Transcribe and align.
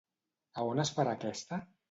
A 0.61 0.65
on 0.71 0.81
es 0.85 0.93
farà 0.97 1.15
aquesta? 1.19 1.63